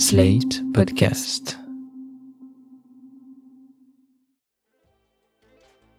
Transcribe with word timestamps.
Slate 0.00 0.62
Podcast. 0.72 1.58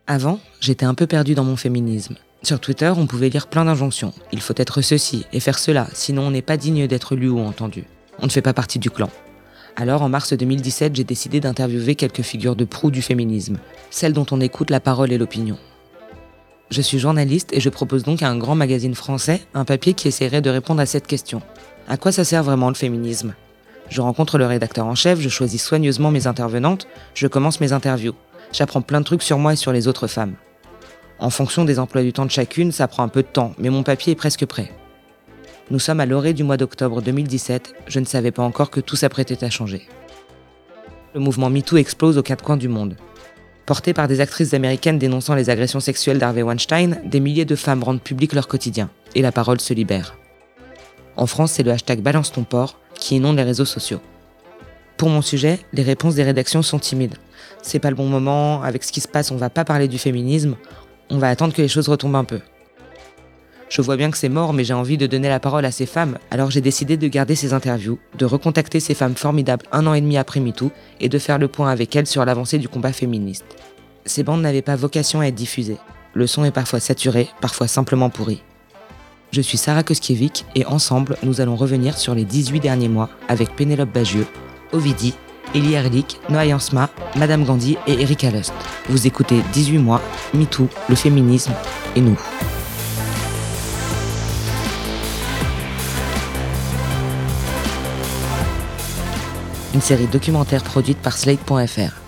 Avant, 0.08 0.39
j'étais 0.59 0.88
un 0.88 0.96
peu 0.96 1.05
perdu 1.05 1.35
dans 1.35 1.43
mon 1.43 1.56
féminisme. 1.56 2.16
Sur 2.42 2.59
Twitter, 2.59 2.92
on 2.98 3.06
pouvait 3.06 3.29
lire 3.29 3.45
plein 3.45 3.66
d'injonctions. 3.66 4.11
Il 4.32 4.42
faut 4.42 4.56
être 4.58 4.82
ceci 4.82 5.27
et 5.33 5.40
faire 5.40 5.59
cela, 5.59 5.87
sinon 5.93 6.24
on 6.24 6.32
n'est 6.32 6.42
pas 6.42 6.58
digne 6.58 6.87
d'être 6.87 7.16
lu 7.16 7.29
ou 7.29 7.42
entendu. 7.42 7.83
On 8.18 8.25
ne 8.25 8.32
fait 8.32 8.41
pas 8.41 8.55
partie 8.55 8.79
du 8.79 8.89
clan. 8.89 9.11
Alors, 9.76 10.02
en 10.02 10.10
mars 10.10 10.34
2017, 10.34 10.96
j'ai 10.96 11.04
décidé 11.04 11.40
d'interviewer 11.40 11.94
quelques 11.94 12.24
figures 12.24 12.56
de 12.56 12.66
proue 12.66 12.90
du 12.90 13.04
féminisme, 13.04 13.60
celles 13.92 14.14
dont 14.14 14.26
on 14.32 14.42
écoute 14.42 14.72
la 14.72 14.80
parole 14.80 15.12
et 15.12 15.20
l'opinion. 15.20 15.60
Je 16.72 16.82
suis 16.82 16.98
journaliste 16.98 17.54
et 17.54 17.60
je 17.60 17.70
propose 17.70 18.02
donc 18.02 18.24
à 18.24 18.30
un 18.30 18.38
grand 18.40 18.56
magazine 18.56 18.96
français 18.96 19.42
un 19.54 19.64
papier 19.64 19.94
qui 19.94 20.08
essaierait 20.08 20.42
de 20.42 20.50
répondre 20.50 20.82
à 20.82 20.88
cette 20.88 21.06
question. 21.06 21.44
À 21.88 21.98
quoi 21.98 22.12
ça 22.12 22.24
sert 22.24 22.44
vraiment 22.44 22.70
le 22.70 22.76
féminisme? 22.76 23.36
Je 23.92 24.00
rencontre 24.00 24.38
le 24.38 24.46
rédacteur 24.46 24.88
en 24.88 24.96
chef, 24.96 25.20
je 25.20 25.28
choisis 25.28 25.62
soigneusement 25.62 26.12
mes 26.12 26.26
intervenantes, 26.26 26.88
je 27.13 27.27
commence 27.27 27.59
mes 27.59 27.73
interviews. 27.73 28.16
J'apprends 28.54 28.81
plein 28.81 29.02
de 29.02 29.05
trucs 29.05 29.22
sur 29.22 29.38
moi 29.38 29.52
et 29.52 29.58
sur 29.58 29.73
les 29.73 29.90
autres 29.90 30.08
femmes. 30.08 30.36
En 31.20 31.30
fonction 31.30 31.66
des 31.66 31.77
emplois 31.77 32.02
du 32.02 32.14
temps 32.14 32.26
de 32.26 32.31
chacune, 32.31 32.72
ça 32.72 32.88
prend 32.88 33.04
un 33.04 33.09
peu 33.09 33.22
de 33.22 33.27
temps, 33.27 33.54
mais 33.58 33.70
mon 33.70 33.84
papier 33.84 34.14
est 34.14 34.16
presque 34.16 34.45
prêt. 34.45 34.72
Nous 35.72 35.80
sommes 35.80 36.00
à 36.00 36.05
l'orée 36.05 36.31
du 36.31 36.45
mois 36.45 36.55
d'octobre 36.55 37.02
2017, 37.02 37.73
je 37.86 38.00
ne 38.00 38.05
savais 38.05 38.31
pas 38.31 38.44
encore 38.44 38.72
que 38.72 38.80
tout 38.80 38.95
s'apprêtait 38.95 39.44
à 39.44 39.50
changer. 39.50 39.90
Le 41.14 41.20
mouvement 41.20 41.50
MeToo 41.50 41.76
explose 41.76 42.17
aux 42.17 42.23
quatre 42.23 42.45
coins 42.45 42.55
du 42.55 42.70
monde. 42.70 42.95
Porté 43.66 43.94
par 43.94 44.08
des 44.08 44.22
actrices 44.22 44.53
américaines 44.53 45.00
dénonçant 45.00 45.36
les 45.36 45.50
agressions 45.50 45.81
sexuelles 45.81 46.17
d'Harvey 46.17 46.44
Weinstein, 46.44 47.02
des 47.03 47.20
milliers 47.20 47.44
de 47.44 47.58
femmes 47.58 47.84
rendent 47.84 48.02
public 48.02 48.31
leur 48.31 48.48
quotidien, 48.48 48.89
et 49.16 49.22
la 49.22 49.34
parole 49.34 49.59
se 49.59 49.73
libère. 49.73 50.17
En 51.17 51.28
France, 51.28 51.52
c'est 51.52 51.64
le 51.64 51.72
hashtag 51.72 52.00
Balance 52.00 52.31
ton 52.31 52.44
port 52.44 52.78
qui 53.02 53.18
inonde 53.18 53.36
les 53.36 53.44
réseaux 53.44 53.66
sociaux. 53.66 54.00
Pour 54.96 55.09
mon 55.09 55.22
sujet, 55.22 55.59
les 55.73 55.84
réponses 55.84 56.16
des 56.16 56.23
rédactions 56.23 56.62
sont 56.62 56.80
timides. 56.80 57.16
C'est 57.62 57.80
pas 57.80 57.89
le 57.89 57.95
bon 57.95 58.08
moment, 58.08 58.64
avec 58.64 58.84
ce 58.84 58.94
qui 58.94 59.02
se 59.02 59.08
passe, 59.09 59.31
on 59.31 59.36
va 59.36 59.50
pas 59.50 59.66
parler 59.66 59.89
du 59.89 59.98
féminisme, 59.98 60.56
on 61.09 61.17
va 61.17 61.28
attendre 61.28 61.53
que 61.53 61.62
les 61.62 61.67
choses 61.67 61.90
retombent 61.90 62.16
un 62.16 62.23
peu. 62.23 62.40
Je 63.67 63.81
vois 63.81 63.98
bien 63.98 64.12
que 64.12 64.17
c'est 64.17 64.30
mort, 64.30 64.53
mais 64.53 64.64
j'ai 64.64 64.73
envie 64.73 64.98
de 64.98 65.08
donner 65.08 65.30
la 65.30 65.40
parole 65.40 65.66
à 65.66 65.72
ces 65.72 65.86
femmes, 65.86 66.17
alors 66.30 66.52
j'ai 66.52 66.62
décidé 66.62 66.98
de 66.98 67.08
garder 67.08 67.36
ces 67.36 67.53
interviews, 67.53 68.00
de 68.17 68.25
recontacter 68.25 68.80
ces 68.80 68.94
femmes 68.94 69.16
formidables 69.16 69.66
un 69.72 69.88
an 69.88 69.94
et 69.94 70.02
demi 70.02 70.18
après 70.18 70.40
MeToo 70.40 70.72
et 71.00 71.09
de 71.09 71.18
faire 71.18 71.40
le 71.40 71.47
point 71.47 71.72
avec 71.72 71.95
elles 71.95 72.08
sur 72.08 72.23
l'avancée 72.23 72.59
du 72.59 72.70
combat 72.70 72.94
féministe. 72.94 73.45
Ces 74.06 74.23
bandes 74.23 74.42
n'avaient 74.42 74.62
pas 74.62 74.75
vocation 74.75 75.22
à 75.22 75.28
être 75.28 75.36
diffusées. 75.36 75.78
Le 76.14 76.28
son 76.28 76.44
est 76.44 76.52
parfois 76.52 76.80
saturé, 76.80 77.30
parfois 77.40 77.68
simplement 77.68 78.09
pourri. 78.09 78.44
Je 79.32 79.40
suis 79.40 79.58
Sarah 79.58 79.84
Koskiewicz 79.84 80.44
et 80.56 80.66
ensemble, 80.66 81.16
nous 81.24 81.40
allons 81.40 81.56
revenir 81.56 81.98
sur 81.98 82.14
les 82.14 82.26
18 82.26 82.60
derniers 82.60 82.90
mois 82.90 83.10
avec 83.30 83.56
Pénélope 83.56 83.94
Bagieux, 83.94 84.28
Ovidi, 84.74 85.14
Elie 85.56 85.74
Erlich, 85.74 86.20
Noah 86.30 86.50
Jansma, 86.50 86.90
Madame 87.16 87.46
Gandhi 87.46 87.78
et 87.88 88.02
Erika 88.02 88.30
Lust. 88.30 88.54
Vous 88.90 89.08
écoutez 89.08 89.42
18 89.54 89.78
mois, 89.78 90.02
MeToo, 90.34 90.68
le 90.90 90.96
féminisme 90.96 91.54
et 91.96 92.02
nous. 92.02 92.20
Une 99.74 99.82
série 99.82 100.08
documentaire 100.08 100.64
produite 100.64 100.98
par 100.98 101.18
Slate.fr. 101.18 102.00